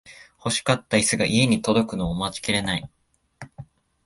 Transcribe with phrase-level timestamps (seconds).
[0.39, 2.89] 欲しかったイスが家に届くのを待ちきれない